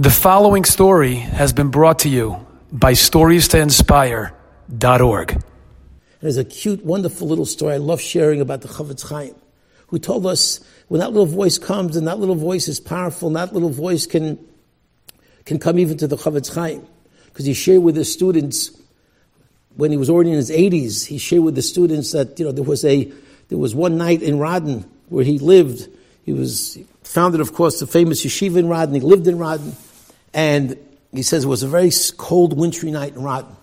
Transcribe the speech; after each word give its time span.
The 0.00 0.08
following 0.08 0.64
story 0.64 1.16
has 1.16 1.52
been 1.52 1.68
brought 1.68 1.98
to 1.98 2.08
you 2.08 2.46
by 2.72 2.94
StoriesToInspire.org. 2.94 5.42
There's 6.22 6.38
a 6.38 6.44
cute, 6.44 6.82
wonderful 6.82 7.28
little 7.28 7.44
story 7.44 7.74
I 7.74 7.76
love 7.76 8.00
sharing 8.00 8.40
about 8.40 8.62
the 8.62 8.68
Chofetz 8.68 9.06
Chaim, 9.06 9.34
who 9.88 9.98
told 9.98 10.24
us 10.24 10.60
when 10.88 11.00
that 11.00 11.12
little 11.12 11.26
voice 11.26 11.58
comes, 11.58 11.96
and 11.96 12.08
that 12.08 12.18
little 12.18 12.34
voice 12.34 12.66
is 12.66 12.80
powerful, 12.80 13.26
and 13.26 13.36
that 13.36 13.52
little 13.52 13.68
voice 13.68 14.06
can, 14.06 14.38
can 15.44 15.58
come 15.58 15.78
even 15.78 15.98
to 15.98 16.06
the 16.06 16.16
Chofetz 16.16 16.54
Chaim. 16.54 16.82
Because 17.26 17.44
he 17.44 17.52
shared 17.52 17.82
with 17.82 17.94
his 17.94 18.10
students, 18.10 18.70
when 19.76 19.90
he 19.90 19.98
was 19.98 20.08
already 20.08 20.30
in 20.30 20.36
his 20.36 20.50
80s, 20.50 21.04
he 21.04 21.18
shared 21.18 21.42
with 21.42 21.56
the 21.56 21.62
students 21.62 22.12
that, 22.12 22.38
you 22.38 22.46
know, 22.46 22.52
there 22.52 22.64
was 22.64 22.86
a, 22.86 23.12
there 23.50 23.58
was 23.58 23.74
one 23.74 23.98
night 23.98 24.22
in 24.22 24.36
Radin 24.36 24.86
where 25.10 25.26
he 25.26 25.38
lived. 25.38 25.88
He 26.24 26.32
was 26.32 26.78
founded, 27.02 27.42
of 27.42 27.52
course, 27.52 27.80
the 27.80 27.86
famous 27.86 28.24
yeshiva 28.24 28.56
in 28.56 28.64
Radin. 28.64 28.94
He 28.94 29.00
lived 29.00 29.26
in 29.26 29.36
Radin. 29.36 29.74
And 30.32 30.76
he 31.12 31.22
says 31.22 31.44
it 31.44 31.48
was 31.48 31.62
a 31.62 31.68
very 31.68 31.90
cold, 32.16 32.56
wintry 32.56 32.90
night 32.90 33.14
in 33.14 33.22
Radin. 33.22 33.56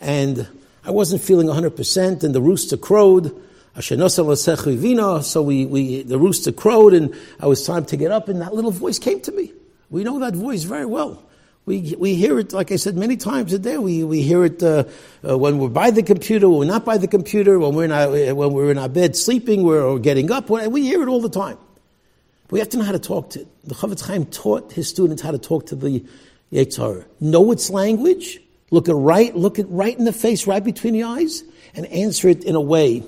And 0.00 0.46
I 0.84 0.90
wasn't 0.90 1.22
feeling 1.22 1.46
100%, 1.48 2.22
and 2.24 2.34
the 2.34 2.40
rooster 2.40 2.76
crowed. 2.76 3.42
So 3.80 5.42
we, 5.42 5.66
we, 5.66 6.02
the 6.02 6.18
rooster 6.18 6.52
crowed, 6.52 6.94
and 6.94 7.14
I 7.38 7.46
was 7.46 7.64
time 7.64 7.84
to 7.86 7.96
get 7.96 8.10
up, 8.10 8.28
and 8.28 8.40
that 8.40 8.54
little 8.54 8.70
voice 8.70 8.98
came 8.98 9.20
to 9.20 9.32
me. 9.32 9.52
We 9.90 10.04
know 10.04 10.18
that 10.20 10.34
voice 10.34 10.64
very 10.64 10.86
well. 10.86 11.22
We, 11.64 11.94
we 11.98 12.14
hear 12.14 12.38
it, 12.38 12.54
like 12.54 12.72
I 12.72 12.76
said, 12.76 12.96
many 12.96 13.18
times 13.18 13.52
a 13.52 13.58
day. 13.58 13.76
We, 13.76 14.02
we 14.02 14.22
hear 14.22 14.44
it 14.44 14.62
uh, 14.62 14.84
uh, 15.28 15.36
when 15.36 15.58
we're 15.58 15.68
by 15.68 15.90
the 15.90 16.02
computer, 16.02 16.48
when 16.48 16.60
we're 16.60 16.64
not 16.64 16.86
by 16.86 16.96
the 16.96 17.06
computer, 17.06 17.58
when 17.58 17.74
we're 17.74 17.84
in 17.84 17.92
our, 17.92 18.34
when 18.34 18.52
we're 18.52 18.70
in 18.70 18.78
our 18.78 18.88
bed 18.88 19.14
sleeping, 19.14 19.62
we're, 19.62 19.82
or 19.82 19.98
getting 19.98 20.32
up. 20.32 20.48
We 20.48 20.82
hear 20.84 21.02
it 21.02 21.08
all 21.08 21.20
the 21.20 21.28
time. 21.28 21.58
But 22.48 22.54
we 22.54 22.58
have 22.60 22.68
to 22.70 22.78
know 22.78 22.84
how 22.84 22.92
to 22.92 22.98
talk 22.98 23.30
to 23.30 23.40
it. 23.42 23.48
The 23.64 23.74
Chofetz 23.74 24.00
Chaim 24.06 24.24
taught 24.26 24.72
his 24.72 24.88
students 24.88 25.22
how 25.22 25.30
to 25.30 25.38
talk 25.38 25.66
to 25.66 25.76
the 25.76 26.04
Yetzer. 26.50 27.04
Know 27.20 27.52
its 27.52 27.68
language, 27.68 28.40
look 28.70 28.88
it 28.88 28.94
right, 28.94 29.36
look 29.36 29.58
it 29.58 29.66
right 29.68 29.96
in 29.96 30.06
the 30.06 30.12
face, 30.12 30.46
right 30.46 30.64
between 30.64 30.94
the 30.94 31.02
eyes, 31.02 31.44
and 31.74 31.84
answer 31.86 32.28
it 32.28 32.44
in 32.44 32.54
a 32.54 32.60
way 32.60 33.04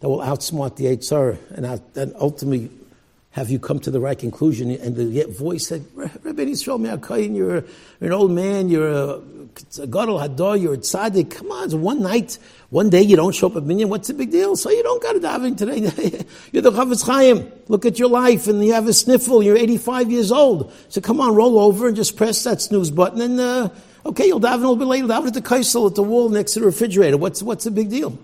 that 0.00 0.08
will 0.08 0.20
outsmart 0.20 0.76
the 0.76 0.86
Yetzer 0.86 1.38
and, 1.50 1.66
out, 1.66 1.82
and 1.96 2.14
ultimately 2.18 2.70
have 3.32 3.50
you 3.50 3.58
come 3.58 3.78
to 3.80 3.90
the 3.90 4.00
right 4.00 4.18
conclusion. 4.18 4.70
And 4.70 4.96
the 4.96 5.24
voice 5.24 5.66
said, 5.66 5.84
Rabbi 5.94 6.44
Yisrael 6.44 7.36
you're 7.36 7.64
an 8.00 8.12
old 8.12 8.30
man, 8.30 8.70
you're 8.70 8.88
a 8.88 9.20
gadol 9.62 10.18
hador, 10.18 10.60
you're 10.60 10.74
a 10.74 10.78
tzaddik. 10.78 11.30
Come 11.30 11.50
on, 11.50 11.64
it's 11.64 11.74
one 11.74 12.02
night, 12.02 12.38
one 12.70 12.90
day 12.90 13.02
you 13.02 13.16
don't 13.16 13.34
show 13.34 13.48
up 13.48 13.56
at 13.56 13.62
minyan. 13.64 13.88
What's 13.88 14.08
the 14.08 14.14
big 14.14 14.30
deal? 14.30 14.56
So 14.56 14.70
you 14.70 14.82
don't 14.82 15.02
got 15.02 15.12
to 15.12 15.20
daven 15.20 15.56
today. 15.56 15.80
you're 16.52 16.62
the 16.62 16.72
Chofetz 16.72 17.04
Chaim. 17.06 17.50
Look 17.68 17.84
at 17.84 17.98
your 17.98 18.08
life, 18.08 18.46
and 18.46 18.64
you 18.64 18.72
have 18.72 18.86
a 18.86 18.92
sniffle. 18.92 19.42
You're 19.42 19.56
85 19.56 20.10
years 20.10 20.32
old. 20.32 20.72
So 20.88 21.00
come 21.00 21.20
on, 21.20 21.34
roll 21.34 21.58
over 21.58 21.86
and 21.86 21.96
just 21.96 22.16
press 22.16 22.44
that 22.44 22.60
snooze 22.60 22.90
button, 22.90 23.20
and 23.20 23.40
uh, 23.40 23.68
okay, 24.04 24.26
you'll 24.26 24.40
daven 24.40 24.54
a 24.54 24.58
little 24.58 24.76
bit 24.76 24.86
later. 24.86 25.06
Daven 25.06 25.28
at 25.28 25.34
the 25.34 25.42
kosel 25.42 25.88
at 25.88 25.94
the 25.94 26.02
wall 26.02 26.28
next 26.28 26.54
to 26.54 26.60
the 26.60 26.66
refrigerator. 26.66 27.16
What's 27.16 27.42
what's 27.42 27.64
the 27.64 27.70
big 27.70 27.90
deal? 27.90 28.18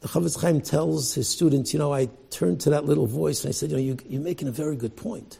the 0.00 0.08
Chofetz 0.08 0.40
Chaim 0.40 0.60
tells 0.60 1.14
his 1.14 1.28
students, 1.28 1.72
you 1.72 1.78
know, 1.78 1.92
I 1.92 2.08
turned 2.30 2.60
to 2.62 2.70
that 2.70 2.86
little 2.86 3.06
voice 3.06 3.44
and 3.44 3.50
I 3.50 3.52
said, 3.52 3.70
you 3.70 3.76
know, 3.76 3.82
you, 3.82 3.98
you're 4.08 4.22
making 4.22 4.48
a 4.48 4.52
very 4.52 4.76
good 4.76 4.96
point. 4.96 5.38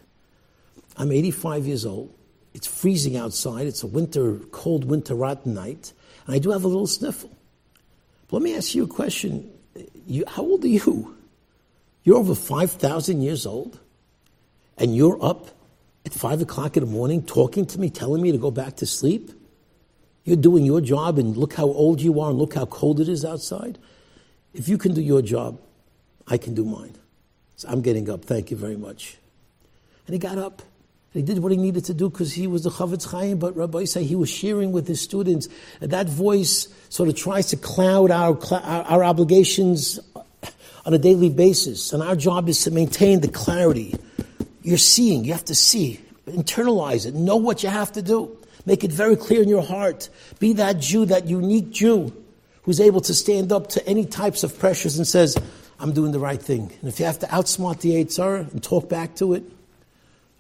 I'm 0.96 1.10
85 1.10 1.66
years 1.66 1.86
old. 1.86 2.12
It's 2.54 2.66
freezing 2.66 3.16
outside. 3.16 3.66
It's 3.66 3.82
a 3.82 3.86
winter, 3.86 4.36
cold 4.50 4.84
winter 4.84 5.14
Radin 5.14 5.46
night. 5.46 5.92
And 6.26 6.34
I 6.34 6.38
do 6.38 6.50
have 6.50 6.64
a 6.64 6.68
little 6.68 6.86
sniffle. 6.86 7.30
But 8.28 8.38
let 8.38 8.42
me 8.42 8.56
ask 8.56 8.74
you 8.74 8.84
a 8.84 8.88
question. 8.88 9.50
You, 10.06 10.24
how 10.26 10.42
old 10.42 10.64
are 10.64 10.68
you? 10.68 11.16
You're 12.02 12.16
over 12.16 12.34
5,000 12.34 13.22
years 13.22 13.46
old. 13.46 13.78
And 14.78 14.96
you're 14.96 15.22
up 15.24 15.48
at 16.06 16.12
5 16.12 16.42
o'clock 16.42 16.76
in 16.76 16.84
the 16.84 16.90
morning 16.90 17.22
talking 17.22 17.66
to 17.66 17.80
me, 17.80 17.90
telling 17.90 18.22
me 18.22 18.32
to 18.32 18.38
go 18.38 18.50
back 18.50 18.76
to 18.76 18.86
sleep? 18.86 19.30
You're 20.24 20.36
doing 20.36 20.64
your 20.64 20.80
job 20.80 21.18
and 21.18 21.36
look 21.36 21.54
how 21.54 21.66
old 21.66 22.00
you 22.00 22.20
are 22.20 22.30
and 22.30 22.38
look 22.38 22.54
how 22.54 22.66
cold 22.66 23.00
it 23.00 23.08
is 23.08 23.24
outside. 23.24 23.78
If 24.54 24.68
you 24.68 24.78
can 24.78 24.94
do 24.94 25.00
your 25.00 25.22
job, 25.22 25.60
I 26.26 26.36
can 26.36 26.54
do 26.54 26.64
mine. 26.64 26.94
So 27.56 27.68
I'm 27.68 27.82
getting 27.82 28.08
up. 28.08 28.24
Thank 28.24 28.50
you 28.50 28.56
very 28.56 28.76
much. 28.76 29.18
And 30.06 30.14
he 30.14 30.18
got 30.18 30.38
up. 30.38 30.62
He 31.12 31.22
did 31.22 31.40
what 31.40 31.50
he 31.50 31.58
needed 31.58 31.86
to 31.86 31.94
do 31.94 32.08
because 32.08 32.32
he 32.32 32.46
was 32.46 32.62
the 32.62 32.70
Chofetz 32.70 33.10
Chaim, 33.10 33.38
but 33.38 33.56
Rabbi 33.56 33.84
say 33.84 34.04
he 34.04 34.14
was 34.14 34.30
sharing 34.30 34.70
with 34.70 34.86
his 34.86 35.00
students. 35.00 35.48
That 35.80 36.08
voice 36.08 36.68
sort 36.88 37.08
of 37.08 37.16
tries 37.16 37.48
to 37.48 37.56
cloud 37.56 38.12
our, 38.12 38.38
our, 38.62 39.02
obligations 39.02 39.98
on 40.86 40.94
a 40.94 40.98
daily 40.98 41.28
basis. 41.28 41.92
And 41.92 42.00
our 42.00 42.14
job 42.14 42.48
is 42.48 42.62
to 42.62 42.70
maintain 42.70 43.20
the 43.20 43.28
clarity. 43.28 43.96
You're 44.62 44.78
seeing, 44.78 45.24
you 45.24 45.32
have 45.32 45.46
to 45.46 45.54
see, 45.54 46.00
internalize 46.26 47.06
it, 47.06 47.14
know 47.14 47.36
what 47.36 47.64
you 47.64 47.70
have 47.70 47.90
to 47.92 48.02
do. 48.02 48.36
Make 48.64 48.84
it 48.84 48.92
very 48.92 49.16
clear 49.16 49.42
in 49.42 49.48
your 49.48 49.62
heart. 49.62 50.10
Be 50.38 50.52
that 50.54 50.78
Jew, 50.78 51.06
that 51.06 51.26
unique 51.26 51.70
Jew 51.70 52.12
who's 52.62 52.80
able 52.80 53.00
to 53.00 53.14
stand 53.14 53.50
up 53.50 53.68
to 53.70 53.84
any 53.84 54.04
types 54.04 54.44
of 54.44 54.56
pressures 54.58 54.96
and 54.96 55.08
says, 55.08 55.36
I'm 55.80 55.92
doing 55.92 56.12
the 56.12 56.20
right 56.20 56.40
thing. 56.40 56.70
And 56.80 56.88
if 56.88 57.00
you 57.00 57.06
have 57.06 57.18
to 57.20 57.26
outsmart 57.26 57.80
the 57.80 58.04
Yetzer 58.04 58.48
and 58.52 58.62
talk 58.62 58.88
back 58.88 59.16
to 59.16 59.32
it, 59.34 59.42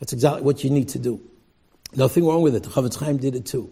that's 0.00 0.12
exactly 0.12 0.42
what 0.42 0.64
you 0.64 0.70
need 0.70 0.88
to 0.90 0.98
do. 0.98 1.20
Nothing 1.94 2.26
wrong 2.26 2.42
with 2.42 2.54
it. 2.54 2.62
The 2.62 2.70
Chofetz 2.70 2.96
Chaim 2.96 3.18
did 3.18 3.34
it 3.36 3.46
too. 3.46 3.70